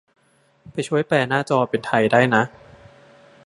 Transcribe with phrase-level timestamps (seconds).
[0.71, 2.43] ไปช่วยแปลหน้าจอเป็นไทยได้นะ